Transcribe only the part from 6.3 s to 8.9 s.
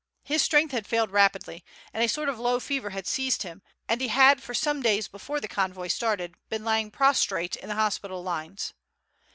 been lying prostrate in the hospital lines.